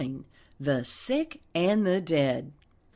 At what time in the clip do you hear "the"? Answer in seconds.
0.59-0.83, 1.85-2.01